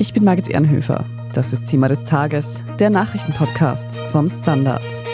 [0.00, 1.04] Ich bin Margit Ehrenhöfer.
[1.34, 5.07] Das ist Thema des Tages, der Nachrichtenpodcast vom Standard.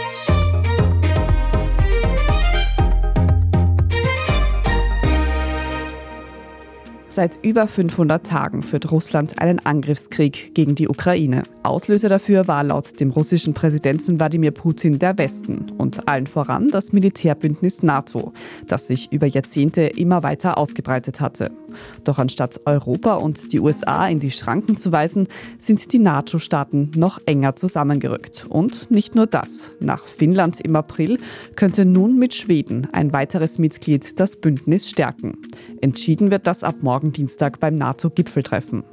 [7.15, 11.45] Seit über 500 Tagen führt Russland einen Angriffskrieg gegen die Ukraine.
[11.63, 16.93] Auslöser dafür war laut dem russischen Präsidenten Wladimir Putin der Westen und allen voran das
[16.93, 18.32] Militärbündnis NATO,
[18.67, 21.53] das sich über Jahrzehnte immer weiter ausgebreitet hatte.
[22.03, 25.29] Doch anstatt Europa und die USA in die Schranken zu weisen,
[25.61, 28.44] sind die NATO-Staaten noch enger zusammengerückt.
[28.49, 29.71] Und nicht nur das.
[29.79, 31.21] Nach Finnland im April
[31.55, 35.39] könnte nun mit Schweden ein weiteres Mitglied das Bündnis stärken.
[35.81, 38.84] Entschieden wird das ab morgen Dienstag beim NATO-Gipfeltreffen.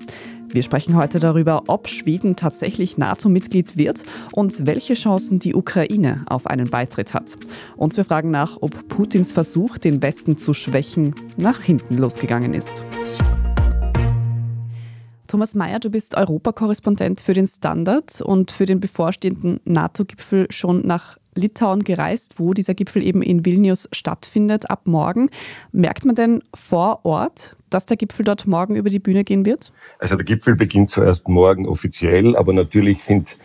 [0.54, 4.04] Wir sprechen heute darüber, ob Schweden tatsächlich NATO-Mitglied wird
[4.34, 7.38] und welche Chancen die Ukraine auf einen Beitritt hat.
[7.78, 12.84] Und wir fragen nach, ob Putins Versuch, den Westen zu schwächen, nach hinten losgegangen ist.
[15.28, 21.18] Thomas Mayer, du bist Europakorrespondent für den Standard und für den bevorstehenden NATO-Gipfel schon nach
[21.36, 25.30] Litauen gereist, wo dieser Gipfel eben in Vilnius stattfindet ab morgen.
[25.72, 29.72] Merkt man denn vor Ort, dass der Gipfel dort morgen über die Bühne gehen wird?
[30.00, 33.38] Also der Gipfel beginnt zuerst morgen offiziell, aber natürlich sind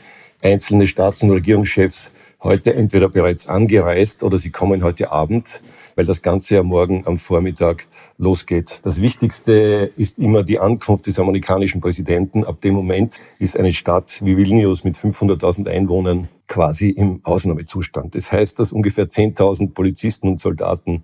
[0.42, 5.62] einzelne Staats- und Regierungschefs heute entweder bereits angereist oder sie kommen heute Abend,
[5.94, 7.86] weil das Ganze ja morgen am Vormittag
[8.18, 8.80] losgeht.
[8.82, 12.44] Das Wichtigste ist immer die Ankunft des amerikanischen Präsidenten.
[12.44, 18.14] Ab dem Moment ist eine Stadt wie Vilnius mit 500.000 Einwohnern quasi im Ausnahmezustand.
[18.14, 21.02] Das heißt, dass ungefähr 10.000 Polizisten und Soldaten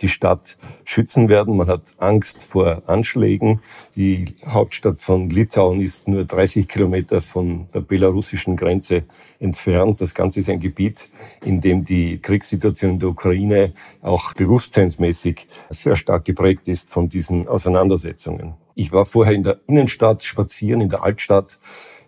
[0.00, 1.56] die Stadt schützen werden.
[1.56, 3.60] Man hat Angst vor Anschlägen.
[3.94, 9.04] Die Hauptstadt von Litauen ist nur 30 Kilometer von der belarussischen Grenze
[9.38, 10.00] entfernt.
[10.00, 11.08] Das Ganze ist ein Gebiet,
[11.42, 13.72] in dem die Kriegssituation in der Ukraine
[14.02, 18.54] auch bewusstseinsmäßig sehr stark geprägt ist von diesen Auseinandersetzungen.
[18.74, 21.60] Ich war vorher in der Innenstadt spazieren, in der Altstadt.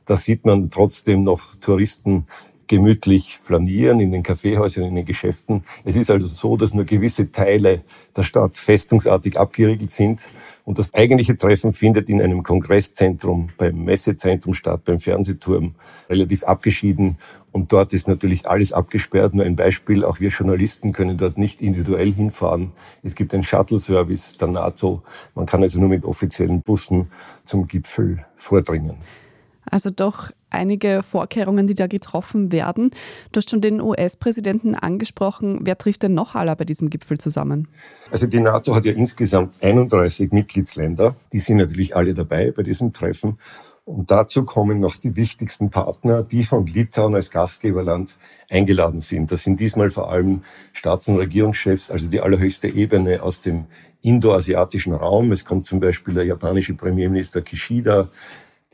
[0.05, 2.27] Da sieht man trotzdem noch Touristen
[2.67, 5.63] gemütlich flanieren in den Kaffeehäusern, in den Geschäften.
[5.85, 7.83] Es ist also so, dass nur gewisse Teile
[8.17, 10.31] der Stadt festungsartig abgeriegelt sind
[10.65, 15.75] und das eigentliche Treffen findet in einem Kongresszentrum, beim Messezentrum statt, beim Fernsehturm,
[16.09, 17.17] relativ abgeschieden
[17.57, 19.35] und dort ist natürlich alles abgesperrt.
[19.35, 22.73] Nur ein Beispiel, auch wir Journalisten können dort nicht individuell hinfahren.
[23.03, 25.03] Es gibt einen Shuttle-Service der NATO.
[25.35, 27.11] Man kann also nur mit offiziellen Bussen
[27.45, 28.97] zum Gipfel vordringen.
[29.71, 32.91] Also doch einige Vorkehrungen, die da getroffen werden.
[33.33, 35.61] Du hast schon den US-Präsidenten angesprochen.
[35.63, 37.69] Wer trifft denn noch alle bei diesem Gipfel zusammen?
[38.11, 41.17] Also die NATO hat ja insgesamt 31 Mitgliedsländer.
[41.33, 43.39] Die sind natürlich alle dabei bei diesem Treffen.
[43.87, 48.17] Und dazu kommen noch die wichtigsten Partner, die von Litauen als Gastgeberland
[48.51, 49.31] eingeladen sind.
[49.31, 53.67] Das sind diesmal vor allem Staats- und Regierungschefs, also die allerhöchste Ebene aus dem
[54.03, 55.31] indoasiatischen Raum.
[55.31, 58.09] Es kommt zum Beispiel der japanische Premierminister Kishida,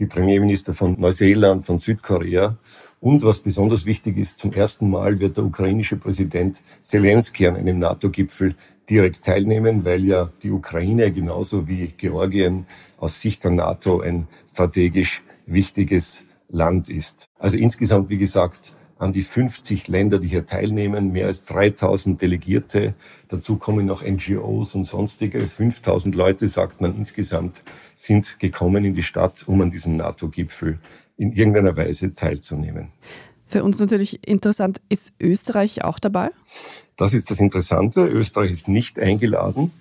[0.03, 2.57] die Premierminister von Neuseeland, von Südkorea.
[3.01, 7.79] Und was besonders wichtig ist, zum ersten Mal wird der ukrainische Präsident Zelensky an einem
[7.79, 8.57] NATO-Gipfel
[8.91, 12.67] direkt teilnehmen, weil ja die Ukraine genauso wie Georgien
[12.99, 17.27] aus Sicht der NATO ein strategisch wichtiges Land ist.
[17.39, 22.95] Also insgesamt, wie gesagt, an die 50 Länder, die hier teilnehmen, mehr als 3000 Delegierte.
[23.29, 25.47] Dazu kommen noch NGOs und sonstige.
[25.47, 27.63] 5000 Leute, sagt man insgesamt,
[27.97, 30.79] sind gekommen in die Stadt, um an diesem NATO-Gipfel
[31.17, 32.89] in irgendeiner Weise teilzunehmen.
[33.47, 36.31] Für uns natürlich interessant, ist Österreich auch dabei?
[36.97, 38.07] Das ist das Interessante.
[38.07, 39.73] Österreich ist nicht eingeladen.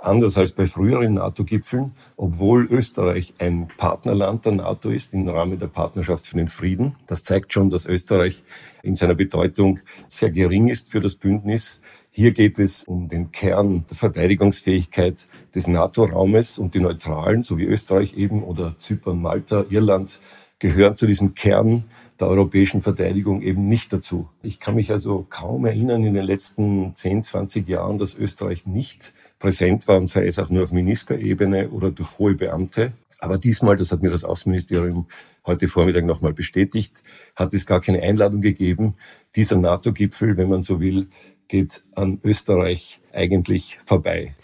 [0.00, 5.66] Anders als bei früheren NATO-Gipfeln, obwohl Österreich ein Partnerland der NATO ist im Rahmen der
[5.66, 6.94] Partnerschaft für den Frieden.
[7.08, 8.44] Das zeigt schon, dass Österreich
[8.84, 11.80] in seiner Bedeutung sehr gering ist für das Bündnis.
[12.10, 17.64] Hier geht es um den Kern der Verteidigungsfähigkeit des NATO-Raumes und die Neutralen, so wie
[17.64, 20.20] Österreich eben oder Zypern, Malta, Irland,
[20.58, 21.84] gehören zu diesem Kern
[22.18, 24.28] der europäischen Verteidigung eben nicht dazu.
[24.42, 29.12] Ich kann mich also kaum erinnern in den letzten 10, 20 Jahren, dass Österreich nicht
[29.38, 32.92] präsent war und sei es auch nur auf Ministerebene oder durch hohe Beamte.
[33.20, 35.06] Aber diesmal, das hat mir das Außenministerium
[35.46, 37.02] heute Vormittag nochmal bestätigt,
[37.34, 38.94] hat es gar keine Einladung gegeben.
[39.34, 41.08] Dieser NATO-Gipfel, wenn man so will,
[41.48, 44.34] geht an Österreich eigentlich vorbei.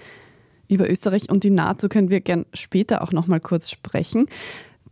[0.68, 4.26] Über Österreich und die NATO können wir gern später auch noch mal kurz sprechen.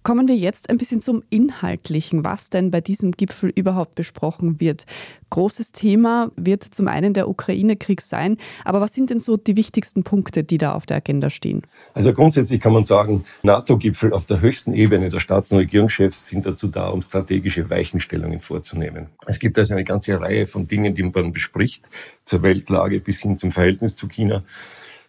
[0.02, 4.84] Kommen wir jetzt ein bisschen zum Inhaltlichen, was denn bei diesem Gipfel überhaupt besprochen wird.
[5.30, 10.02] Großes Thema wird zum einen der Ukraine-Krieg sein, aber was sind denn so die wichtigsten
[10.02, 11.62] Punkte, die da auf der Agenda stehen?
[11.94, 16.46] Also grundsätzlich kann man sagen, NATO-Gipfel auf der höchsten Ebene der Staats- und Regierungschefs sind
[16.46, 19.06] dazu da, um strategische Weichenstellungen vorzunehmen.
[19.26, 21.90] Es gibt also eine ganze Reihe von Dingen, die man bespricht,
[22.24, 24.42] zur Weltlage bis hin zum Verhältnis zu China.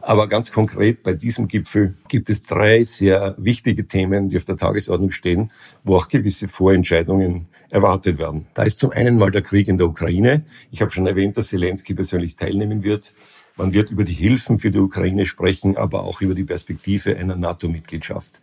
[0.05, 4.57] Aber ganz konkret bei diesem Gipfel gibt es drei sehr wichtige Themen, die auf der
[4.57, 5.49] Tagesordnung stehen,
[5.85, 8.45] wo auch gewisse Vorentscheidungen erwartet werden.
[8.53, 10.43] Da ist zum einen mal der Krieg in der Ukraine.
[10.71, 13.13] Ich habe schon erwähnt, dass Zelensky persönlich teilnehmen wird.
[13.55, 17.37] Man wird über die Hilfen für die Ukraine sprechen, aber auch über die Perspektive einer
[17.37, 18.41] NATO-Mitgliedschaft.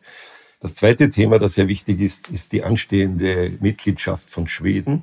[0.61, 5.03] Das zweite Thema, das sehr wichtig ist, ist die anstehende Mitgliedschaft von Schweden,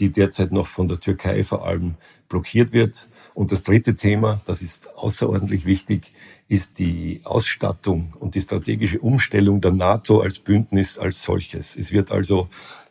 [0.00, 1.94] die derzeit noch von der Türkei vor allem
[2.28, 3.08] blockiert wird.
[3.34, 6.12] Und das dritte Thema, das ist außerordentlich wichtig,
[6.48, 11.76] ist die Ausstattung und die strategische Umstellung der NATO als Bündnis als solches.
[11.76, 12.48] Es wird also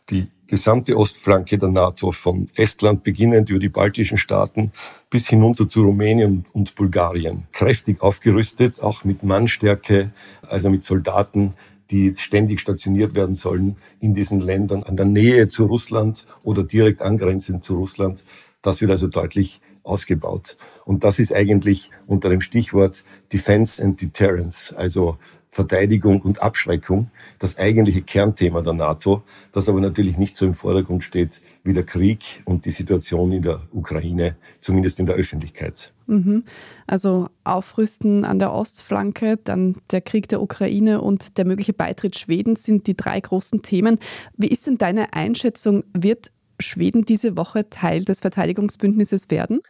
[0.08, 4.72] die gesamte Ostflanke der NATO von Estland beginnend über die baltischen Staaten
[5.08, 10.10] bis hinunter zu Rumänien und Bulgarien kräftig aufgerüstet, auch mit Mannstärke,
[10.48, 11.54] also mit Soldaten,
[11.90, 17.02] die ständig stationiert werden sollen in diesen Ländern an der Nähe zu Russland oder direkt
[17.02, 18.24] angrenzend zu Russland.
[18.62, 20.56] Das wird also deutlich ausgebaut.
[20.84, 25.16] Und das ist eigentlich unter dem Stichwort Defense and Deterrence, also
[25.52, 27.10] Verteidigung und Abschreckung,
[27.40, 31.82] das eigentliche Kernthema der NATO, das aber natürlich nicht so im Vordergrund steht wie der
[31.82, 35.92] Krieg und die Situation in der Ukraine, zumindest in der Öffentlichkeit.
[36.06, 36.44] Mhm.
[36.86, 42.62] Also Aufrüsten an der Ostflanke, dann der Krieg der Ukraine und der mögliche Beitritt Schwedens
[42.62, 43.98] sind die drei großen Themen.
[44.36, 45.82] Wie ist denn deine Einschätzung?
[45.92, 46.30] Wird
[46.60, 49.60] Schweden diese Woche Teil des Verteidigungsbündnisses werden?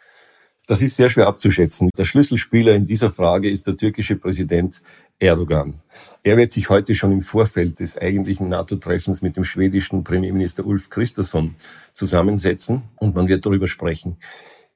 [0.71, 1.91] Das ist sehr schwer abzuschätzen.
[1.99, 4.83] Der Schlüsselspieler in dieser Frage ist der türkische Präsident
[5.19, 5.83] Erdogan.
[6.23, 10.89] Er wird sich heute schon im Vorfeld des eigentlichen NATO-Treffens mit dem schwedischen Premierminister Ulf
[10.89, 11.57] Kristersson
[11.93, 14.17] zusammensetzen und man wird darüber sprechen.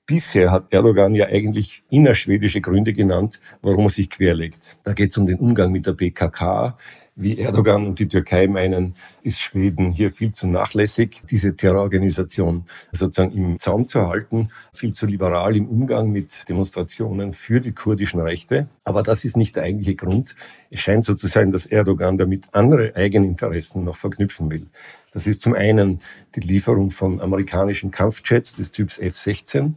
[0.04, 4.76] Bisher hat Erdogan ja eigentlich innerschwedische Gründe genannt, warum er sich querlegt.
[4.82, 6.76] Da geht es um den Umgang mit der PKK.
[7.16, 13.30] Wie Erdogan und die Türkei meinen, ist Schweden hier viel zu nachlässig, diese Terrororganisation sozusagen
[13.30, 18.68] im Zaum zu halten, viel zu liberal im Umgang mit Demonstrationen für die kurdischen Rechte.
[18.82, 20.34] Aber das ist nicht der eigentliche Grund.
[20.70, 24.66] Es scheint so zu sein, dass Erdogan damit andere Eigeninteressen noch verknüpfen will.
[25.12, 26.00] Das ist zum einen
[26.34, 29.74] die Lieferung von amerikanischen Kampfjets des Typs F-16.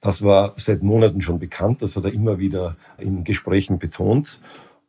[0.00, 4.40] Das war seit Monaten schon bekannt, das hat er immer wieder in Gesprächen betont.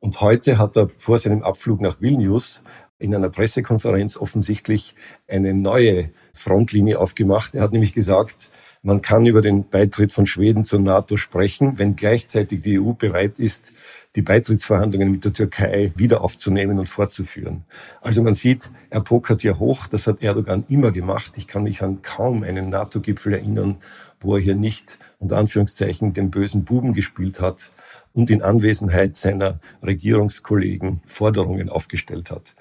[0.02, 2.64] Und heute hat er vor seinem Abflug nach Vilnius
[3.02, 4.96] in einer Pressekonferenz offensichtlich
[5.28, 7.56] eine neue Frontlinie aufgemacht.
[7.56, 8.50] Er hat nämlich gesagt,
[8.84, 13.38] man kann über den Beitritt von Schweden zur NATO sprechen, wenn gleichzeitig die EU bereit
[13.38, 13.74] ist,
[14.16, 17.64] die Beitrittsverhandlungen mit der Türkei wieder aufzunehmen und fortzuführen.
[18.02, 21.38] Also man sieht, er pokert ja hoch, das hat Erdogan immer gemacht.
[21.38, 23.78] Ich kann mich an kaum einen NATO-Gipfel erinnern,
[24.20, 27.72] wo er hier nicht unter Anführungszeichen den bösen Buben gespielt hat
[28.14, 32.56] und in Anwesenheit seiner Regierungskollegen Forderungen aufgestellt hat.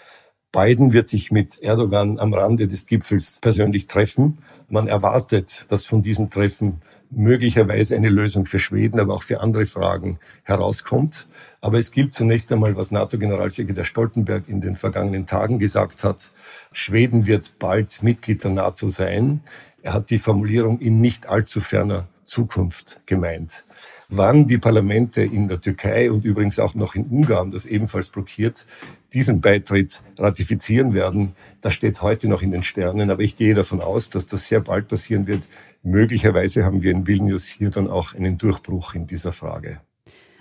[0.53, 4.39] Biden wird sich mit Erdogan am Rande des Gipfels persönlich treffen.
[4.69, 6.81] Man erwartet, dass von diesem Treffen
[7.11, 11.29] möglicherweise eine Lösung für Schweden, aber auch für andere Fragen herauskommt.
[11.61, 16.33] Aber es gilt zunächst einmal, was NATO-Generalsekretär Stoltenberg in den vergangenen Tagen gesagt hat.
[16.73, 19.43] Schweden wird bald Mitglied der NATO sein.
[19.83, 23.65] Er hat die Formulierung in nicht allzu ferner Zukunft gemeint.
[24.09, 28.67] Wann die Parlamente in der Türkei und übrigens auch noch in Ungarn, das ebenfalls blockiert,
[29.13, 33.11] diesen Beitritt ratifizieren werden, das steht heute noch in den Sternen.
[33.11, 35.49] Aber ich gehe davon aus, dass das sehr bald passieren wird.
[35.83, 39.81] Möglicherweise haben wir in Vilnius hier dann auch einen Durchbruch in dieser Frage.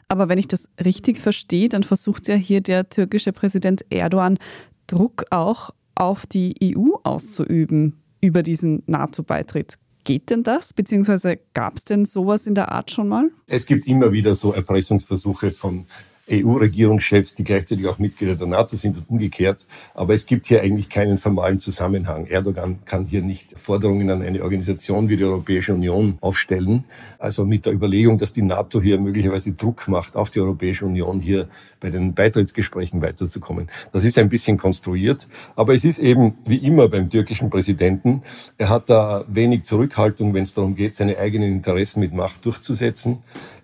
[0.07, 4.37] Aber wenn ich das richtig verstehe, dann versucht ja hier der türkische Präsident Erdogan
[4.85, 9.79] Druck auch auf die EU auszuüben über diesen NATO-Beitritt.
[10.09, 10.73] Geht denn das?
[10.73, 13.29] Beziehungsweise gab es denn sowas in der Art schon mal?
[13.45, 15.85] Es gibt immer wieder so Erpressungsversuche von
[16.31, 19.65] EU-Regierungschefs, die gleichzeitig auch Mitglieder der NATO sind und umgekehrt.
[19.93, 22.25] Aber es gibt hier eigentlich keinen formalen Zusammenhang.
[22.27, 26.85] Erdogan kann hier nicht Forderungen an eine Organisation wie die Europäische Union aufstellen.
[27.17, 31.19] Also mit der Überlegung, dass die NATO hier möglicherweise Druck macht auf die Europäische Union,
[31.19, 31.47] hier
[31.79, 33.67] bei den Beitrittsgesprächen weiterzukommen.
[33.91, 35.27] Das ist ein bisschen konstruiert.
[35.55, 38.21] Aber es ist eben wie immer beim türkischen Präsidenten.
[38.57, 43.19] Er hat da wenig Zurückhaltung, wenn es darum geht, seine eigenen Interessen mit Macht durchzusetzen.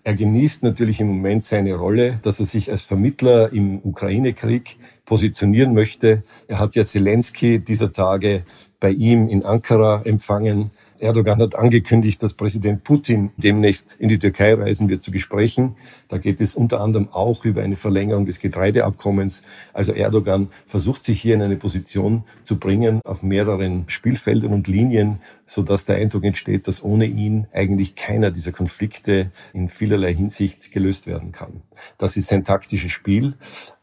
[0.08, 5.74] Er genießt natürlich im Moment seine Rolle, dass er sich als Vermittler im Ukraine-Krieg positionieren
[5.74, 6.22] möchte.
[6.48, 8.44] Er hat ja Zelensky dieser Tage
[8.80, 10.70] bei ihm in Ankara empfangen.
[11.00, 15.75] Erdogan hat angekündigt, dass Präsident Putin demnächst in die Türkei reisen wird zu Gesprächen.
[16.08, 19.42] Da geht es unter anderem auch über eine Verlängerung des Getreideabkommens.
[19.74, 25.20] Also Erdogan versucht sich hier in eine Position zu bringen auf mehreren Spielfeldern und Linien,
[25.46, 31.08] sodass der Eindruck entsteht, dass ohne ihn eigentlich keiner dieser Konflikte in vielerlei Hinsicht gelöst
[31.08, 31.62] werden kann.
[31.98, 33.36] Das ist sein taktisches Spiel.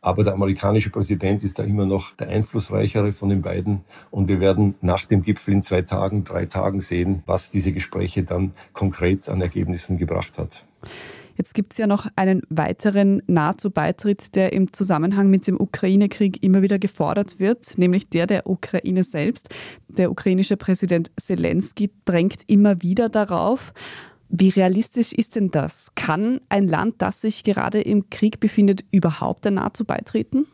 [0.03, 3.83] Aber der amerikanische Präsident ist da immer noch der einflussreichere von den beiden.
[4.11, 8.25] Und wir werden nach dem Gipfel in zwei Tagen, drei Tagen sehen, was diese Gespräche
[8.25, 10.65] dann konkret an Ergebnissen gebracht hat.
[11.37, 16.63] Jetzt gibt es ja noch einen weiteren NATO-Beitritt, der im Zusammenhang mit dem Ukraine-Krieg immer
[16.63, 19.49] wieder gefordert wird, nämlich der der Ukraine selbst.
[19.89, 23.73] Der ukrainische Präsident Zelensky drängt immer wieder darauf.
[24.35, 25.95] Wie realistisch ist denn das?
[25.95, 30.47] Kann ein Land, das sich gerade im Krieg befindet, überhaupt der NATO beitreten?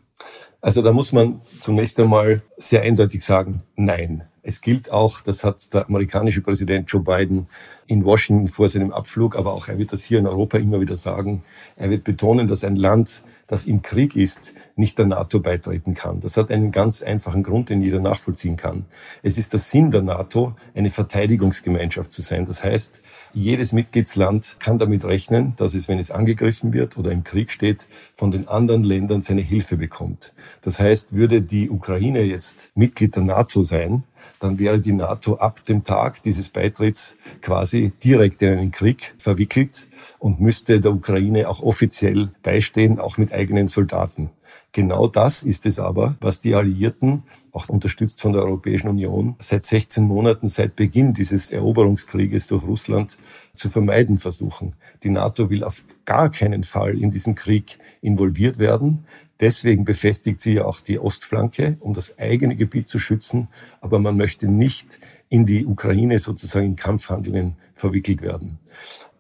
[0.61, 4.25] Also da muss man zunächst einmal sehr eindeutig sagen, nein.
[4.49, 7.49] Es gilt auch, das hat der amerikanische Präsident Joe Biden
[7.87, 10.97] in Washington vor seinem Abflug, aber auch er wird das hier in Europa immer wieder
[10.97, 11.43] sagen.
[11.77, 16.21] Er wird betonen, dass ein Land, das im Krieg ist, nicht der NATO beitreten kann.
[16.21, 18.87] Das hat einen ganz einfachen Grund, den jeder nachvollziehen kann.
[19.23, 22.47] Es ist der Sinn der NATO, eine Verteidigungsgemeinschaft zu sein.
[22.47, 23.03] Das heißt,
[23.35, 27.87] jedes Mitgliedsland kann damit rechnen, dass es, wenn es angegriffen wird oder im Krieg steht,
[28.15, 30.33] von den anderen Ländern seine Hilfe bekommt.
[30.63, 34.05] Das heißt, würde die Ukraine jetzt Mitglied der NATO sein,
[34.39, 39.87] dann wäre die NATO ab dem Tag dieses Beitritts quasi direkt in einen Krieg verwickelt
[40.19, 44.31] und müsste der Ukraine auch offiziell beistehen, auch mit eigenen Soldaten.
[44.73, 47.23] Genau das ist es aber, was die Alliierten,
[47.59, 53.19] auch unterstützt von der Europäischen Union, seit 16 Monaten, seit Beginn dieses Eroberungskrieges durch Russland
[53.53, 54.77] zu vermeiden versuchen.
[55.03, 59.05] Die NATO will auf gar keinen Fall in diesen Krieg involviert werden.
[59.41, 63.49] Deswegen befestigt sie ja auch die Ostflanke, um das eigene Gebiet zu schützen.
[63.81, 68.59] Aber man möchte nicht in die Ukraine sozusagen in Kampfhandlungen verwickelt werden.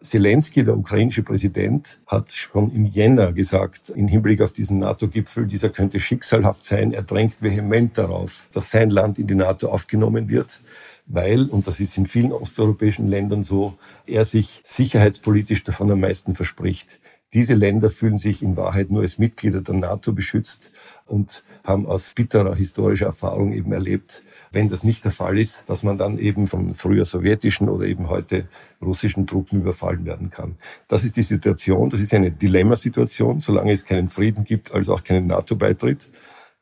[0.00, 5.70] Zelensky, der ukrainische Präsident, hat schon im Jänner gesagt, im Hinblick auf diesen NATO-Gipfel, dieser
[5.70, 6.92] könnte schicksalhaft sein.
[6.92, 10.60] Er drängt vehement darauf, dass sein Land in die NATO aufgenommen wird,
[11.06, 13.74] weil, und das ist in vielen osteuropäischen Ländern so,
[14.06, 17.00] er sich sicherheitspolitisch davon am meisten verspricht.
[17.34, 20.70] Diese Länder fühlen sich in Wahrheit nur als Mitglieder der NATO beschützt
[21.04, 25.82] und haben aus bitterer historischer Erfahrung eben erlebt, wenn das nicht der Fall ist, dass
[25.82, 28.48] man dann eben von früher sowjetischen oder eben heute
[28.80, 30.54] russischen Truppen überfallen werden kann.
[30.88, 35.04] Das ist die Situation, das ist eine Dilemmasituation, solange es keinen Frieden gibt, also auch
[35.04, 36.08] keinen NATO-Beitritt.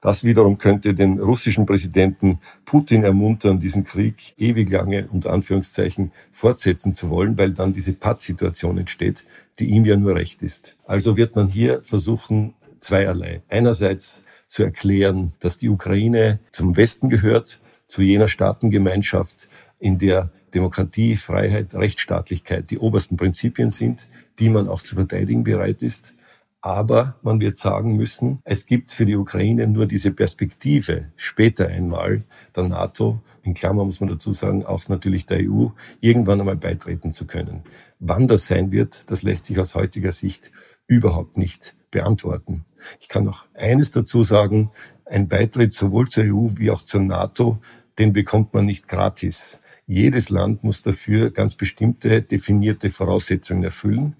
[0.00, 6.94] Das wiederum könnte den russischen Präsidenten Putin ermuntern, diesen Krieg ewig lange unter Anführungszeichen fortsetzen
[6.94, 9.24] zu wollen, weil dann diese Pattsituation entsteht,
[9.58, 10.76] die ihm ja nur recht ist.
[10.86, 13.40] Also wird man hier versuchen, zweierlei.
[13.48, 19.48] Einerseits zu erklären, dass die Ukraine zum Westen gehört, zu jener Staatengemeinschaft,
[19.78, 25.82] in der Demokratie, Freiheit, Rechtsstaatlichkeit die obersten Prinzipien sind, die man auch zu verteidigen bereit
[25.82, 26.14] ist.
[26.66, 32.24] Aber man wird sagen müssen, es gibt für die Ukraine nur diese Perspektive, später einmal
[32.56, 35.68] der NATO, in Klammern muss man dazu sagen, auch natürlich der EU,
[36.00, 37.62] irgendwann einmal beitreten zu können.
[38.00, 40.50] Wann das sein wird, das lässt sich aus heutiger Sicht
[40.88, 42.64] überhaupt nicht beantworten.
[42.98, 44.72] Ich kann noch eines dazu sagen,
[45.04, 47.58] ein Beitritt sowohl zur EU wie auch zur NATO,
[48.00, 49.60] den bekommt man nicht gratis.
[49.86, 54.16] Jedes Land muss dafür ganz bestimmte definierte Voraussetzungen erfüllen.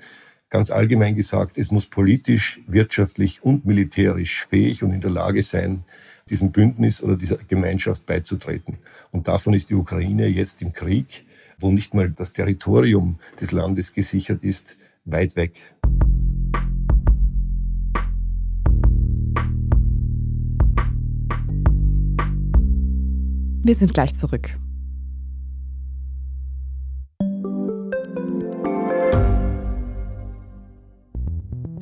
[0.49, 5.83] Ganz allgemein gesagt, es muss politisch, wirtschaftlich und militärisch fähig und in der Lage sein,
[6.31, 8.79] diesem Bündnis oder dieser Gemeinschaft beizutreten.
[9.11, 11.25] Und davon ist die Ukraine jetzt im Krieg,
[11.59, 15.75] wo nicht mal das Territorium des Landes gesichert ist, weit weg.
[23.65, 24.57] Wir sind gleich zurück.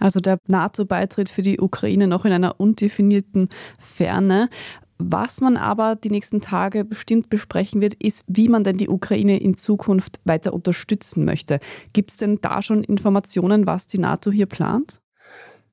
[0.00, 4.48] Also der NATO-Beitritt für die Ukraine noch in einer undefinierten Ferne.
[4.98, 9.40] Was man aber die nächsten Tage bestimmt besprechen wird, ist, wie man denn die Ukraine
[9.40, 11.58] in Zukunft weiter unterstützen möchte.
[11.92, 15.00] Gibt es denn da schon Informationen, was die NATO hier plant?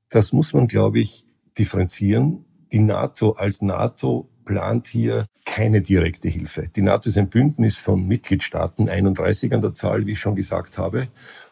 [0.08, 1.26] Das muss man, glaube ich,
[1.58, 2.44] differenzieren.
[2.72, 6.64] Die NATO als NATO plant hier keine direkte Hilfe.
[6.74, 10.78] Die NATO ist ein Bündnis von Mitgliedstaaten, 31 an der Zahl, wie ich schon gesagt
[10.78, 11.08] habe.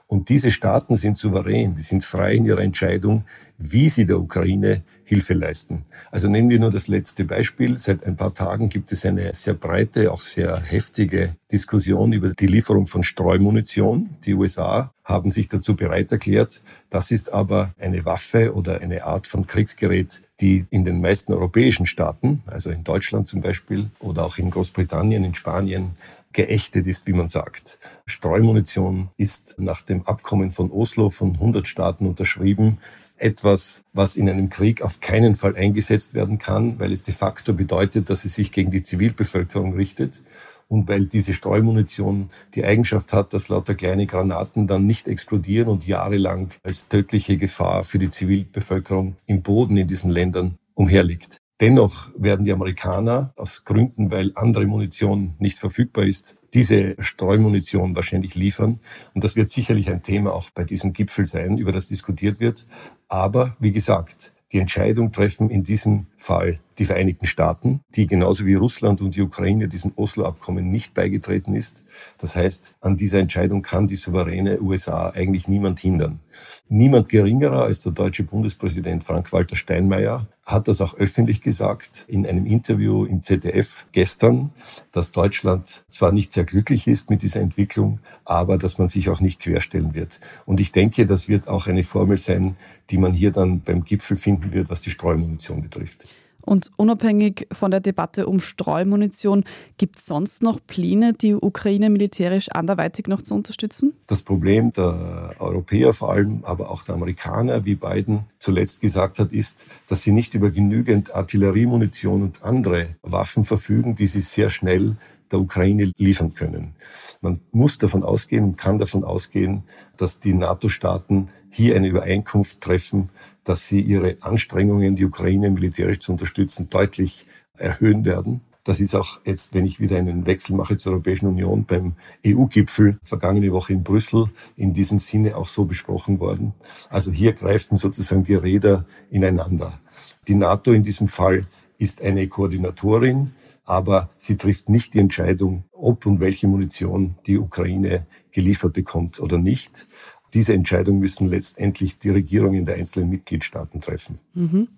[0.09, 3.25] Und diese Staaten sind souverän, die sind frei in ihrer Entscheidung,
[3.59, 5.85] wie sie der Ukraine Hilfe leisten.
[6.13, 7.77] Also nehmen wir nur das letzte Beispiel.
[7.79, 12.47] Seit ein paar Tagen gibt es eine sehr breite, auch sehr heftige Diskussion über die
[12.47, 14.11] Lieferung von Streumunition.
[14.25, 16.63] Die USA haben sich dazu bereit erklärt.
[16.89, 21.87] Das ist aber eine Waffe oder eine Art von Kriegsgerät, die in den meisten europäischen
[21.87, 25.93] Staaten, also in Deutschland zum Beispiel oder auch in Großbritannien, in Spanien,
[26.37, 27.78] geächtet ist, wie man sagt.
[28.05, 32.78] Streumunition ist nach dem Abkommen von Oslo von 100 Staaten unterschrieben
[33.16, 37.55] etwas, was in einem Krieg auf keinen Fall eingesetzt werden kann, weil es de facto
[37.55, 40.23] bedeutet, dass es sich gegen die Zivilbevölkerung richtet
[40.69, 45.87] und weil diese Streumunition die Eigenschaft hat, dass lauter kleine Granaten dann nicht explodieren und
[45.87, 51.38] jahrelang als tödliche Gefahr für die Zivilbevölkerung im Boden in diesen Ländern umherliegt.
[51.61, 58.35] Dennoch werden die Amerikaner aus Gründen, weil andere Munition nicht verfügbar ist, diese Streumunition wahrscheinlich
[58.35, 58.81] liefern.
[59.15, 62.67] Und das wird sicherlich ein Thema auch bei diesem Gipfel sein, über das diskutiert wird.
[63.09, 68.54] Aber wie gesagt, die Entscheidung treffen in diesem Fall die Vereinigten Staaten, die genauso wie
[68.54, 71.83] Russland und die Ukraine diesem Oslo-Abkommen nicht beigetreten ist.
[72.18, 76.21] Das heißt, an dieser Entscheidung kann die souveräne USA eigentlich niemand hindern.
[76.68, 82.47] Niemand geringerer als der deutsche Bundespräsident Frank-Walter Steinmeier hat das auch öffentlich gesagt in einem
[82.47, 84.52] Interview im ZDF gestern,
[84.92, 89.21] dass Deutschland zwar nicht sehr glücklich ist mit dieser Entwicklung, aber dass man sich auch
[89.21, 90.21] nicht querstellen wird.
[90.45, 92.56] Und ich denke, das wird auch eine Formel sein,
[92.90, 96.06] die man hier dann beim Gipfel finden wird, was die Streumunition betrifft.
[96.47, 99.45] Und unabhängig von der Debatte um Streumunition,
[99.79, 103.95] gibt es sonst noch Pläne, die Ukraine militärisch anderweitig noch zu unterstützen?
[104.07, 109.33] Das Problem der Europäer vor allem, aber auch der Amerikaner, wie Biden zuletzt gesagt hat,
[109.33, 114.97] ist, dass sie nicht über genügend Artilleriemunition und andere Waffen verfügen, die sie sehr schnell
[115.30, 116.75] der Ukraine liefern können.
[117.21, 119.62] Man muss davon ausgehen kann davon ausgehen,
[119.97, 123.11] dass die NATO-Staaten hier eine Übereinkunft treffen,
[123.45, 128.40] dass sie ihre Anstrengungen, die Ukraine militärisch zu unterstützen, deutlich erhöhen werden.
[128.64, 131.95] Das ist auch jetzt, wenn ich wieder einen Wechsel mache zur Europäischen Union, beim
[132.26, 136.52] EU-Gipfel vergangene Woche in Brüssel in diesem Sinne auch so besprochen worden.
[136.90, 139.78] Also hier greifen sozusagen die Räder ineinander.
[140.26, 141.47] Die NATO in diesem Fall
[141.78, 143.30] ist eine Koordinatorin,
[143.67, 149.37] aber sie trifft nicht die Entscheidung, ob und welche Munition die Ukraine geliefert bekommt oder
[149.37, 149.87] nicht.
[150.33, 154.19] Diese Entscheidung müssen letztendlich die Regierungen der einzelnen Mitgliedstaaten treffen.
[154.35, 154.69] Mhm.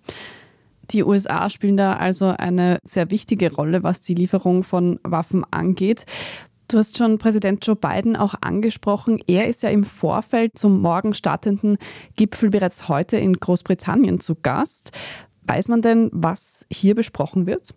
[0.90, 6.06] Die USA spielen da also eine sehr wichtige Rolle, was die Lieferung von Waffen angeht.
[6.68, 9.20] Du hast schon Präsident Joe Biden auch angesprochen.
[9.26, 11.76] Er ist ja im Vorfeld zum morgen startenden
[12.16, 14.92] Gipfel bereits heute in Großbritannien zu Gast.
[15.42, 17.74] Weiß man denn, was hier besprochen wird?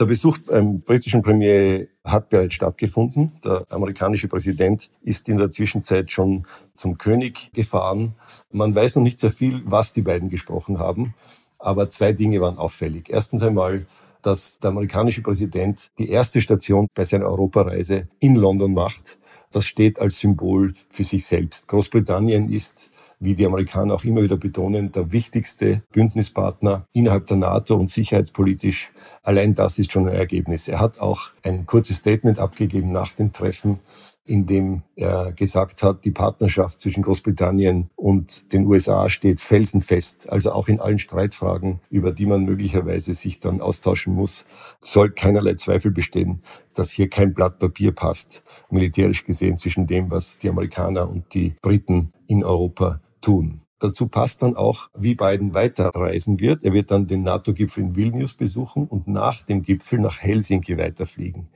[0.00, 3.32] Der Besuch beim britischen Premier hat bereits stattgefunden.
[3.44, 8.14] Der amerikanische Präsident ist in der Zwischenzeit schon zum König gefahren.
[8.50, 11.14] Man weiß noch nicht sehr viel, was die beiden gesprochen haben,
[11.58, 13.10] aber zwei Dinge waren auffällig.
[13.10, 13.84] Erstens einmal,
[14.22, 19.18] dass der amerikanische Präsident die erste Station bei seiner Europareise in London macht.
[19.52, 21.68] Das steht als Symbol für sich selbst.
[21.68, 22.88] Großbritannien ist
[23.20, 28.90] wie die Amerikaner auch immer wieder betonen, der wichtigste Bündnispartner innerhalb der NATO und sicherheitspolitisch.
[29.22, 30.68] Allein das ist schon ein Ergebnis.
[30.68, 33.78] Er hat auch ein kurzes Statement abgegeben nach dem Treffen,
[34.24, 40.30] in dem er gesagt hat, die Partnerschaft zwischen Großbritannien und den USA steht felsenfest.
[40.30, 44.46] Also auch in allen Streitfragen, über die man möglicherweise sich dann austauschen muss,
[44.78, 46.40] soll keinerlei Zweifel bestehen,
[46.74, 51.56] dass hier kein Blatt Papier passt, militärisch gesehen, zwischen dem, was die Amerikaner und die
[51.60, 53.62] Briten in Europa tun.
[53.78, 56.64] Dazu passt dann auch, wie Biden weiterreisen wird.
[56.64, 61.48] Er wird dann den NATO-Gipfel in Vilnius besuchen und nach dem Gipfel nach Helsinki weiterfliegen.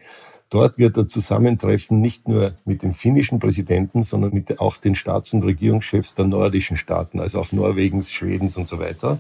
[0.51, 5.33] Dort wird er zusammentreffen nicht nur mit dem finnischen Präsidenten, sondern mit auch den Staats-
[5.33, 9.19] und Regierungschefs der nordischen Staaten, also auch Norwegens, Schwedens und so weiter.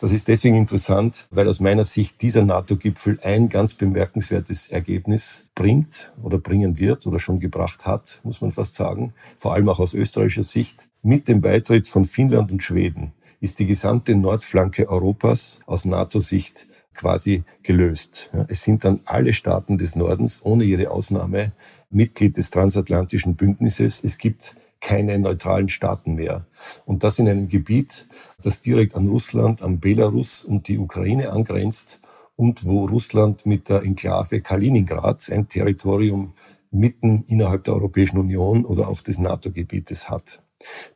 [0.00, 6.12] Das ist deswegen interessant, weil aus meiner Sicht dieser NATO-Gipfel ein ganz bemerkenswertes Ergebnis bringt
[6.22, 9.94] oder bringen wird oder schon gebracht hat, muss man fast sagen, vor allem auch aus
[9.94, 10.88] österreichischer Sicht.
[11.02, 17.44] Mit dem Beitritt von Finnland und Schweden ist die gesamte Nordflanke Europas aus NATO-Sicht quasi
[17.62, 18.30] gelöst.
[18.48, 21.52] Es sind dann alle Staaten des Nordens ohne jede Ausnahme
[21.90, 24.00] Mitglied des transatlantischen Bündnisses.
[24.02, 26.46] Es gibt keine neutralen Staaten mehr.
[26.84, 28.06] Und das in einem Gebiet,
[28.42, 32.00] das direkt an Russland, an Belarus und die Ukraine angrenzt
[32.36, 36.34] und wo Russland mit der Enklave Kaliningrad ein Territorium
[36.70, 40.42] mitten innerhalb der Europäischen Union oder auch des NATO-Gebietes hat.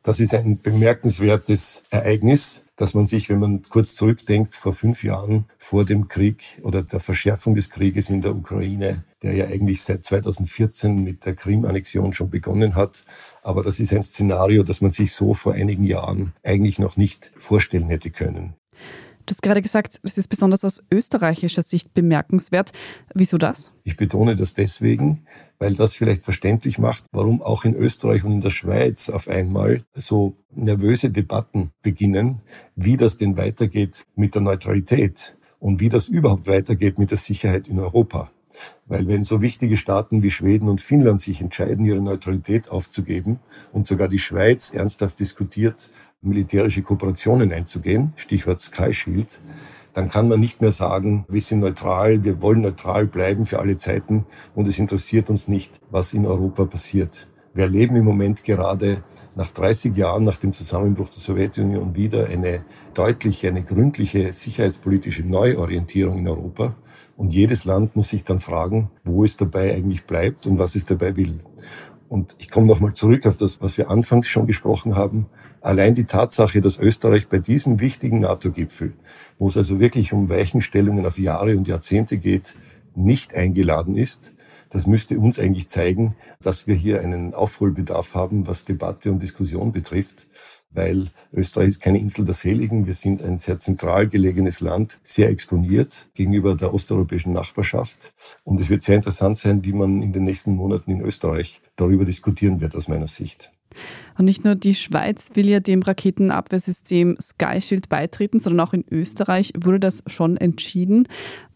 [0.03, 5.45] Das ist ein bemerkenswertes Ereignis, dass man sich, wenn man kurz zurückdenkt, vor fünf Jahren
[5.57, 10.05] vor dem Krieg oder der Verschärfung des Krieges in der Ukraine, der ja eigentlich seit
[10.05, 13.03] 2014 mit der Krim-Annexion schon begonnen hat.
[13.43, 17.31] Aber das ist ein Szenario, das man sich so vor einigen Jahren eigentlich noch nicht
[17.37, 18.53] vorstellen hätte können.
[19.29, 22.71] Du hast gerade gesagt, es ist besonders aus österreichischer Sicht bemerkenswert.
[23.13, 23.71] Wieso das?
[23.83, 25.23] Ich betone das deswegen,
[25.59, 29.83] weil das vielleicht verständlich macht, warum auch in Österreich und in der Schweiz auf einmal
[29.91, 32.41] so nervöse Debatten beginnen,
[32.75, 37.67] wie das denn weitergeht mit der Neutralität und wie das überhaupt weitergeht mit der Sicherheit
[37.67, 38.31] in Europa.
[38.87, 43.39] Weil wenn so wichtige Staaten wie Schweden und Finnland sich entscheiden, ihre Neutralität aufzugeben
[43.71, 45.89] und sogar die Schweiz ernsthaft diskutiert,
[46.21, 49.39] militärische Kooperationen einzugehen, Stichwort Sky Shield,
[49.93, 53.77] dann kann man nicht mehr sagen, wir sind neutral, wir wollen neutral bleiben für alle
[53.77, 57.27] Zeiten und es interessiert uns nicht, was in Europa passiert.
[57.53, 59.03] Wir erleben im Moment gerade
[59.35, 66.19] nach 30 Jahren nach dem Zusammenbruch der Sowjetunion wieder eine deutliche, eine gründliche sicherheitspolitische Neuorientierung
[66.19, 66.75] in Europa.
[67.19, 70.85] Und jedes Land muss sich dann fragen, wo es dabei eigentlich bleibt und was es
[70.85, 71.39] dabei will.
[72.07, 75.25] Und ich komme nochmal zurück auf das, was wir anfangs schon gesprochen haben.
[75.59, 78.93] Allein die Tatsache, dass Österreich bei diesem wichtigen NATO-Gipfel,
[79.37, 82.55] wo es also wirklich um Weichenstellungen auf Jahre und Jahrzehnte geht,
[82.95, 84.33] nicht eingeladen ist,
[84.69, 89.71] das müsste uns eigentlich zeigen, dass wir hier einen Aufholbedarf haben, was Debatte und Diskussion
[89.71, 90.27] betrifft,
[90.69, 92.85] weil Österreich ist keine Insel der Seligen.
[92.85, 98.13] Wir sind ein sehr zentral gelegenes Land, sehr exponiert gegenüber der osteuropäischen Nachbarschaft.
[98.43, 102.05] Und es wird sehr interessant sein, wie man in den nächsten Monaten in Österreich darüber
[102.05, 103.51] diskutieren wird, aus meiner Sicht.
[104.17, 108.83] Und nicht nur die Schweiz will ja dem Raketenabwehrsystem Sky Shield beitreten, sondern auch in
[108.89, 111.07] Österreich wurde das schon entschieden.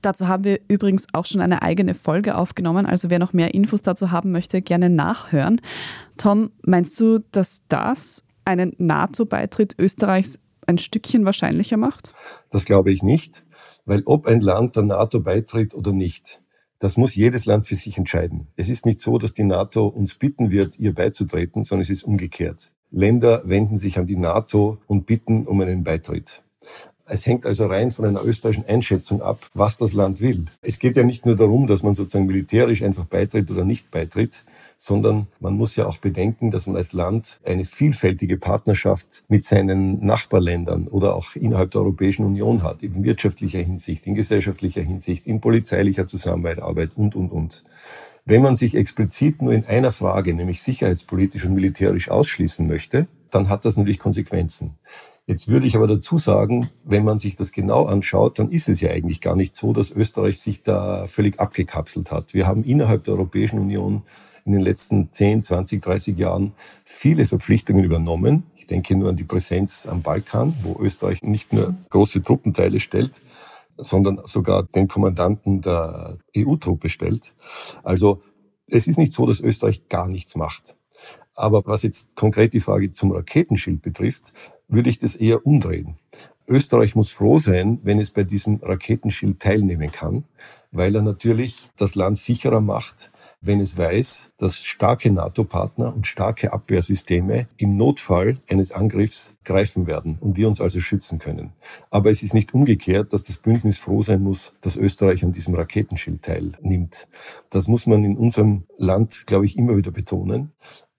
[0.01, 2.85] Dazu haben wir übrigens auch schon eine eigene Folge aufgenommen.
[2.85, 5.59] Also wer noch mehr Infos dazu haben möchte, gerne nachhören.
[6.17, 12.11] Tom, meinst du, dass das einen NATO-Beitritt Österreichs ein Stückchen wahrscheinlicher macht?
[12.49, 13.45] Das glaube ich nicht,
[13.85, 16.41] weil ob ein Land der NATO beitritt oder nicht,
[16.79, 18.47] das muss jedes Land für sich entscheiden.
[18.55, 22.03] Es ist nicht so, dass die NATO uns bitten wird, ihr beizutreten, sondern es ist
[22.03, 22.71] umgekehrt.
[22.91, 26.43] Länder wenden sich an die NATO und bitten um einen Beitritt.
[27.13, 30.45] Es hängt also rein von einer österreichischen Einschätzung ab, was das Land will.
[30.63, 34.43] Es geht ja nicht nur darum, dass man sozusagen militärisch einfach beitritt oder nicht beitritt,
[34.77, 40.03] sondern man muss ja auch bedenken, dass man als Land eine vielfältige Partnerschaft mit seinen
[40.03, 45.39] Nachbarländern oder auch innerhalb der Europäischen Union hat, in wirtschaftlicher Hinsicht, in gesellschaftlicher Hinsicht, in
[45.39, 47.63] polizeilicher Zusammenarbeit und, und, und.
[48.25, 53.49] Wenn man sich explizit nur in einer Frage, nämlich sicherheitspolitisch und militärisch ausschließen möchte, dann
[53.49, 54.79] hat das natürlich Konsequenzen.
[55.25, 58.81] Jetzt würde ich aber dazu sagen, wenn man sich das genau anschaut, dann ist es
[58.81, 62.33] ja eigentlich gar nicht so, dass Österreich sich da völlig abgekapselt hat.
[62.33, 64.03] Wir haben innerhalb der Europäischen Union
[64.43, 66.51] in den letzten 10, 20, 30 Jahren
[66.83, 68.43] viele Verpflichtungen übernommen.
[68.55, 73.21] Ich denke nur an die Präsenz am Balkan, wo Österreich nicht nur große Truppenteile stellt,
[73.77, 77.33] sondern sogar den Kommandanten der EU-Truppe stellt.
[77.83, 78.21] Also
[78.67, 80.75] es ist nicht so, dass Österreich gar nichts macht.
[81.35, 84.33] Aber was jetzt konkret die Frage zum Raketenschild betrifft,
[84.67, 85.97] würde ich das eher umdrehen.
[86.47, 90.25] Österreich muss froh sein, wenn es bei diesem Raketenschild teilnehmen kann,
[90.71, 96.51] weil er natürlich das Land sicherer macht, wenn es weiß, dass starke NATO-Partner und starke
[96.51, 101.53] Abwehrsysteme im Notfall eines Angriffs greifen werden und wir uns also schützen können.
[101.89, 105.55] Aber es ist nicht umgekehrt, dass das Bündnis froh sein muss, dass Österreich an diesem
[105.55, 107.07] Raketenschild teilnimmt.
[107.49, 110.51] Das muss man in unserem Land, glaube ich, immer wieder betonen.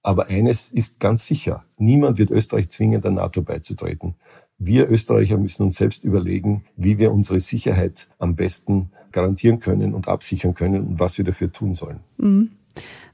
[0.05, 4.15] Aber eines ist ganz sicher, niemand wird Österreich zwingen, der NATO beizutreten.
[4.59, 10.07] Wir Österreicher müssen uns selbst überlegen, wie wir unsere Sicherheit am besten garantieren können und
[10.07, 12.01] absichern können und was wir dafür tun sollen.
[12.19, 12.51] Mhm.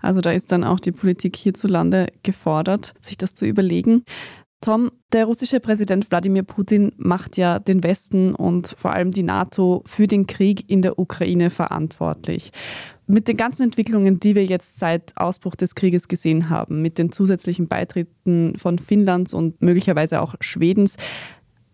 [0.01, 4.05] Also da ist dann auch die Politik hierzulande gefordert, sich das zu überlegen.
[4.63, 9.83] Tom, der russische Präsident Wladimir Putin macht ja den Westen und vor allem die NATO
[9.87, 12.51] für den Krieg in der Ukraine verantwortlich
[13.11, 17.13] mit den ganzen Entwicklungen, die wir jetzt seit Ausbruch des Krieges gesehen haben, mit den
[17.13, 20.97] zusätzlichen Beitritten von Finnlands und möglicherweise auch Schwedens,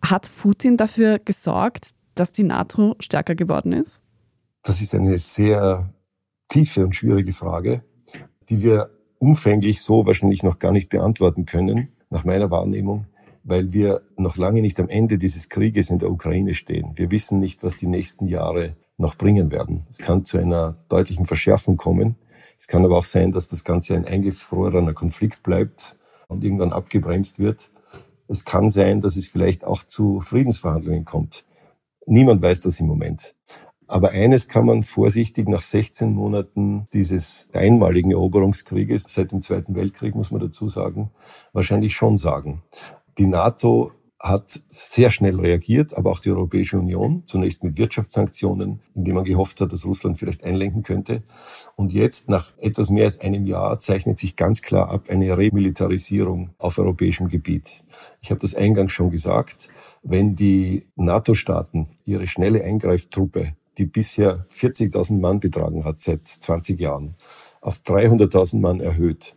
[0.02, 4.00] hat Putin dafür gesorgt, dass die NATO stärker geworden ist?
[4.62, 5.92] Das ist eine sehr
[6.48, 7.82] tiefe und schwierige Frage,
[8.48, 13.06] die wir umfänglich so wahrscheinlich noch gar nicht beantworten können, nach meiner Wahrnehmung,
[13.44, 16.92] weil wir noch lange nicht am Ende dieses Krieges in der Ukraine stehen.
[16.94, 19.86] Wir wissen nicht, was die nächsten Jahre noch bringen werden.
[19.88, 22.16] Es kann zu einer deutlichen Verschärfung kommen.
[22.58, 25.96] Es kann aber auch sein, dass das Ganze ein eingefrorener Konflikt bleibt
[26.28, 27.70] und irgendwann abgebremst wird.
[28.28, 31.44] Es kann sein, dass es vielleicht auch zu Friedensverhandlungen kommt.
[32.06, 33.34] Niemand weiß das im Moment.
[33.88, 40.14] Aber eines kann man vorsichtig nach 16 Monaten dieses einmaligen Eroberungskrieges seit dem Zweiten Weltkrieg,
[40.16, 41.10] muss man dazu sagen,
[41.52, 42.62] wahrscheinlich schon sagen.
[43.18, 49.16] Die NATO hat sehr schnell reagiert, aber auch die Europäische Union, zunächst mit Wirtschaftssanktionen, indem
[49.16, 51.22] man gehofft hat, dass Russland vielleicht einlenken könnte.
[51.76, 56.50] Und jetzt, nach etwas mehr als einem Jahr, zeichnet sich ganz klar ab eine Remilitarisierung
[56.58, 57.84] auf europäischem Gebiet.
[58.22, 59.68] Ich habe das eingangs schon gesagt,
[60.02, 67.14] wenn die NATO-Staaten ihre schnelle Eingreiftruppe, die bisher 40.000 Mann betragen hat seit 20 Jahren,
[67.60, 69.36] auf 300.000 Mann erhöht,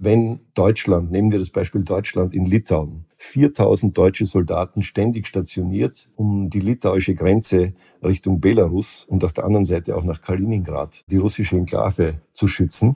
[0.00, 6.50] Wenn Deutschland, nehmen wir das Beispiel Deutschland in Litauen, 4000 deutsche Soldaten ständig stationiert, um
[6.50, 11.56] die litauische Grenze Richtung Belarus und auf der anderen Seite auch nach Kaliningrad, die russische
[11.56, 12.94] Enklave zu schützen,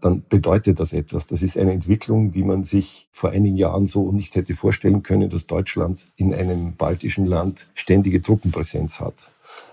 [0.00, 1.28] dann bedeutet das etwas.
[1.28, 5.30] Das ist eine Entwicklung, die man sich vor einigen Jahren so nicht hätte vorstellen können,
[5.30, 9.30] dass Deutschland in einem baltischen Land ständige Truppenpräsenz hat.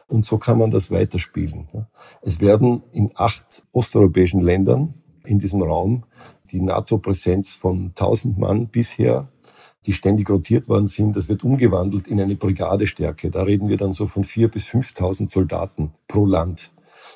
[0.08, 1.68] Und so kann man das weiterspielen.
[2.22, 4.94] Es werden in acht osteuropäischen Ländern
[5.28, 6.04] in diesem Raum
[6.51, 9.27] die NATO-Präsenz von 1000 Mann bisher,
[9.86, 13.29] die ständig rotiert worden sind, das wird umgewandelt in eine Brigadestärke.
[13.29, 16.71] Da reden wir dann so von 4.000 bis 5.000 Soldaten pro Land.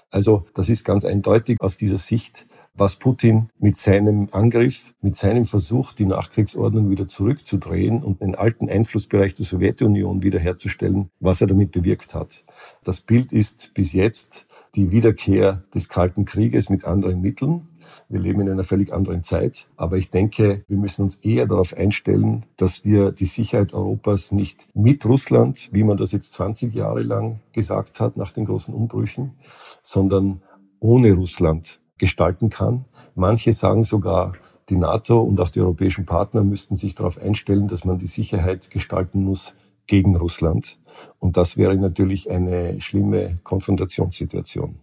[0.09, 5.45] Also das ist ganz eindeutig aus dieser Sicht, was Putin mit seinem Angriff, mit seinem
[5.45, 11.71] Versuch, die Nachkriegsordnung wieder zurückzudrehen und den alten Einflussbereich der Sowjetunion wiederherzustellen, was er damit
[11.71, 12.43] bewirkt hat.
[12.83, 17.67] Das Bild ist bis jetzt die Wiederkehr des Kalten Krieges mit anderen Mitteln.
[18.07, 19.67] Wir leben in einer völlig anderen Zeit.
[19.75, 24.67] Aber ich denke, wir müssen uns eher darauf einstellen, dass wir die Sicherheit Europas nicht
[24.73, 29.33] mit Russland, wie man das jetzt 20 Jahre lang gesagt hat nach den großen Umbrüchen,
[29.81, 30.41] sondern
[30.79, 32.85] ohne Russland gestalten kann.
[33.13, 34.33] Manche sagen sogar,
[34.69, 38.71] die NATO und auch die europäischen Partner müssten sich darauf einstellen, dass man die Sicherheit
[38.71, 39.53] gestalten muss
[39.87, 40.79] gegen Russland.
[41.19, 44.75] Und das wäre natürlich eine schlimme Konfrontationssituation.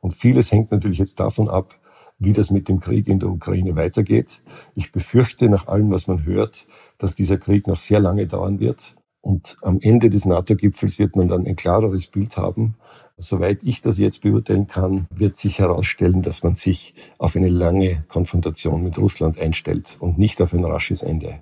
[0.00, 1.78] Und vieles hängt natürlich jetzt davon ab,
[2.18, 4.42] wie das mit dem Krieg in der Ukraine weitergeht.
[4.74, 6.66] Ich befürchte nach allem, was man hört,
[6.98, 8.94] dass dieser Krieg noch sehr lange dauern wird.
[9.20, 12.74] Und am Ende des NATO-Gipfels wird man dann ein klareres Bild haben.
[13.16, 18.04] Soweit ich das jetzt beurteilen kann, wird sich herausstellen, dass man sich auf eine lange
[18.08, 21.40] Konfrontation mit Russland einstellt und nicht auf ein rasches Ende.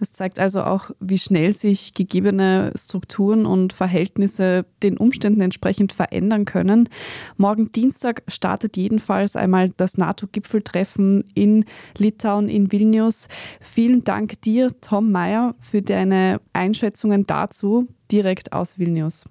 [0.00, 6.46] Das zeigt also auch, wie schnell sich gegebene Strukturen und Verhältnisse den Umständen entsprechend verändern
[6.46, 6.88] können.
[7.36, 11.66] Morgen Dienstag startet jedenfalls einmal das NATO-Gipfeltreffen in
[11.98, 13.28] Litauen, in Vilnius.
[13.60, 19.26] Vielen Dank dir, Tom Mayer, für deine Einschätzungen dazu direkt aus Vilnius.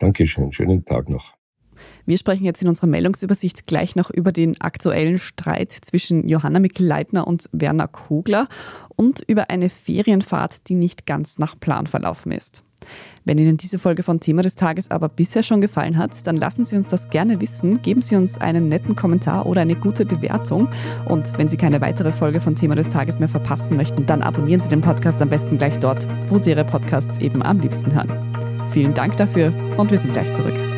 [0.00, 1.37] Dankeschön, schönen Tag noch.
[2.08, 7.26] Wir sprechen jetzt in unserer Meldungsübersicht gleich noch über den aktuellen Streit zwischen Johanna Mikl-Leitner
[7.26, 8.48] und Werner Kogler
[8.96, 12.62] und über eine Ferienfahrt, die nicht ganz nach Plan verlaufen ist.
[13.26, 16.64] Wenn Ihnen diese Folge von Thema des Tages aber bisher schon gefallen hat, dann lassen
[16.64, 17.82] Sie uns das gerne wissen.
[17.82, 20.68] Geben Sie uns einen netten Kommentar oder eine gute Bewertung.
[21.04, 24.62] Und wenn Sie keine weitere Folge von Thema des Tages mehr verpassen möchten, dann abonnieren
[24.62, 28.32] Sie den Podcast am besten gleich dort, wo Sie Ihre Podcasts eben am liebsten hören.
[28.70, 30.77] Vielen Dank dafür und wir sind gleich zurück.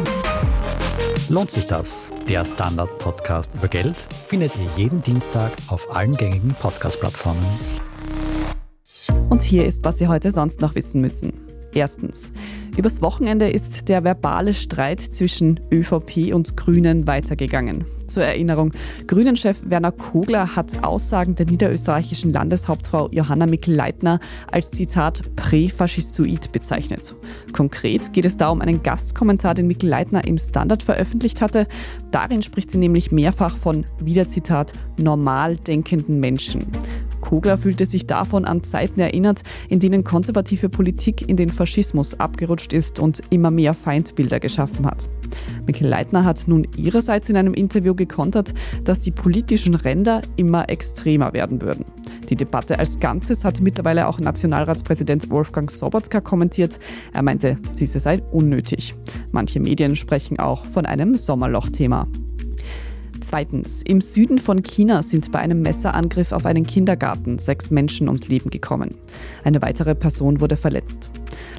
[1.31, 2.11] Lohnt sich das?
[2.27, 7.41] Der Standard-Podcast über Geld findet ihr jeden Dienstag auf allen gängigen Podcast-Plattformen.
[9.29, 11.31] Und hier ist, was Sie heute sonst noch wissen müssen.
[11.73, 12.33] Erstens.
[12.77, 17.83] Übers Wochenende ist der verbale Streit zwischen ÖVP und Grünen weitergegangen.
[18.07, 18.71] Zur Erinnerung,
[19.07, 24.19] Grünen-Chef Werner Kogler hat Aussagen der niederösterreichischen Landeshauptfrau Johanna Mikl-Leitner
[24.51, 27.13] als Zitat präfaschistoid bezeichnet.
[27.51, 31.67] Konkret geht es da um einen Gastkommentar, den Mikl-Leitner im Standard veröffentlicht hatte.
[32.11, 36.67] Darin spricht sie nämlich mehrfach von, wieder Zitat, normal denkenden Menschen.
[37.21, 42.73] Kogler fühlte sich davon an Zeiten erinnert, in denen konservative Politik in den Faschismus abgerutscht
[42.73, 45.09] ist und immer mehr Feindbilder geschaffen hat.
[45.65, 48.53] Michael Leitner hat nun ihrerseits in einem Interview gekontert,
[48.83, 51.85] dass die politischen Ränder immer extremer werden würden.
[52.29, 56.79] Die Debatte als Ganzes hat mittlerweile auch Nationalratspräsident Wolfgang Sobotka kommentiert.
[57.13, 58.95] Er meinte, diese sei unnötig.
[59.31, 62.07] Manche Medien sprechen auch von einem Sommerlochthema.
[63.21, 63.83] Zweitens.
[63.83, 68.49] Im Süden von China sind bei einem Messerangriff auf einen Kindergarten sechs Menschen ums Leben
[68.49, 68.95] gekommen.
[69.43, 71.09] Eine weitere Person wurde verletzt.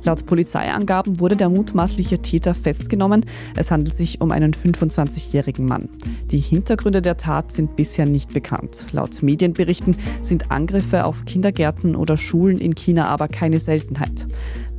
[0.05, 3.25] Laut Polizeiangaben wurde der mutmaßliche Täter festgenommen.
[3.57, 5.89] Es handelt sich um einen 25-jährigen Mann.
[6.31, 8.87] Die Hintergründe der Tat sind bisher nicht bekannt.
[8.93, 14.27] Laut Medienberichten sind Angriffe auf Kindergärten oder Schulen in China aber keine Seltenheit.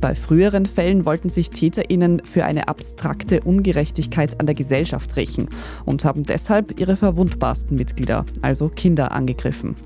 [0.04, 5.48] Bei früheren Fällen wollten sich TäterInnen für eine abstrakte Ungerechtigkeit an der Gesellschaft rächen
[5.86, 9.76] und haben deshalb ihre verwundbarsten Mitglieder, also Kinder, angegriffen.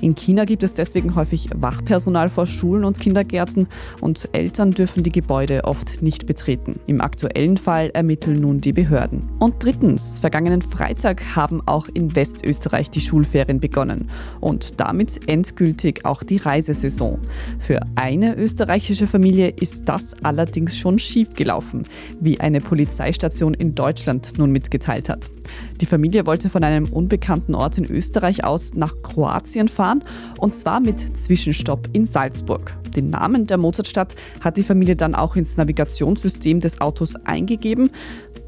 [0.00, 3.68] In China gibt es deswegen häufig Wachpersonal vor Schulen und Kindergärten
[4.00, 6.80] und Eltern dürfen die Gebäude oft nicht betreten.
[6.86, 9.30] Im aktuellen Fall ermitteln nun die Behörden.
[9.38, 16.22] Und drittens, vergangenen Freitag haben auch in Westösterreich die Schulferien begonnen und damit endgültig auch
[16.22, 17.18] die Reisesaison.
[17.58, 21.84] Für eine österreichische Familie ist das allerdings schon schief gelaufen,
[22.20, 25.30] wie eine Polizeistation in Deutschland nun mitgeteilt hat.
[25.80, 30.04] Die Familie wollte von einem unbekannten Ort in Österreich aus nach Kroatien fahren
[30.38, 32.76] und zwar mit Zwischenstopp in Salzburg.
[32.94, 37.90] Den Namen der Mozartstadt hat die Familie dann auch ins Navigationssystem des Autos eingegeben.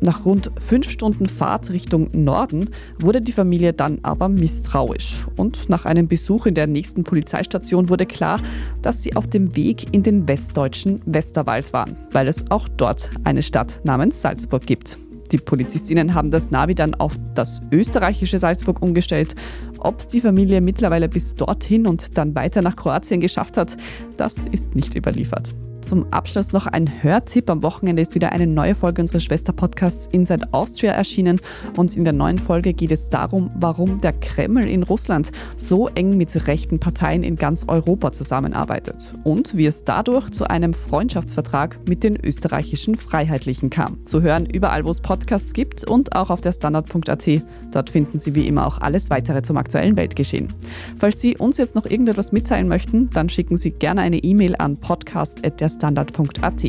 [0.00, 5.26] Nach rund fünf Stunden Fahrt Richtung Norden wurde die Familie dann aber misstrauisch.
[5.36, 8.40] Und nach einem Besuch in der nächsten Polizeistation wurde klar,
[8.82, 13.42] dass sie auf dem Weg in den westdeutschen Westerwald waren, weil es auch dort eine
[13.42, 14.98] Stadt namens Salzburg gibt.
[15.32, 19.34] Die Polizistinnen haben das Navi dann auf das österreichische Salzburg umgestellt.
[19.78, 23.76] Ob es die Familie mittlerweile bis dorthin und dann weiter nach Kroatien geschafft hat,
[24.16, 25.54] das ist nicht überliefert.
[25.86, 27.48] Zum Abschluss noch ein Hörtipp.
[27.48, 31.40] Am Wochenende ist wieder eine neue Folge unseres Schwesterpodcasts Inside Austria erschienen.
[31.76, 36.16] Und in der neuen Folge geht es darum, warum der Kreml in Russland so eng
[36.16, 42.02] mit rechten Parteien in ganz Europa zusammenarbeitet und wie es dadurch zu einem Freundschaftsvertrag mit
[42.02, 44.04] den österreichischen Freiheitlichen kam.
[44.06, 47.42] Zu hören überall, wo es Podcasts gibt und auch auf der Standard.at.
[47.70, 50.52] Dort finden Sie wie immer auch alles weitere zum aktuellen Weltgeschehen.
[50.96, 54.78] Falls Sie uns jetzt noch irgendetwas mitteilen möchten, dann schicken Sie gerne eine E-Mail an
[54.78, 56.64] podcast@ standard.at.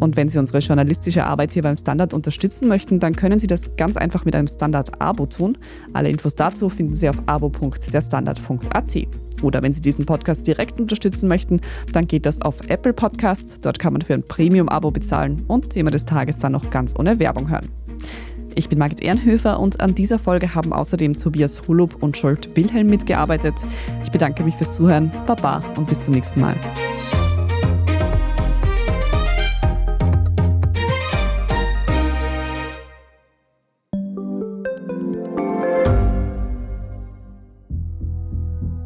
[0.00, 3.76] Und wenn Sie unsere journalistische Arbeit hier beim Standard unterstützen möchten, dann können Sie das
[3.76, 5.58] ganz einfach mit einem Standard-Abo tun.
[5.92, 8.96] Alle Infos dazu finden Sie auf abo.derstandard.at.
[9.42, 11.60] Oder wenn Sie diesen Podcast direkt unterstützen möchten,
[11.92, 13.58] dann geht das auf Apple Podcast.
[13.62, 17.18] Dort kann man für ein Premium-Abo bezahlen und Thema des Tages dann noch ganz ohne
[17.18, 17.68] Werbung hören.
[18.54, 22.88] Ich bin Margit Ehrenhöfer und an dieser Folge haben außerdem Tobias Holub und Scholt Wilhelm
[22.88, 23.54] mitgearbeitet.
[24.02, 25.10] Ich bedanke mich fürs Zuhören.
[25.26, 26.56] Baba und bis zum nächsten Mal.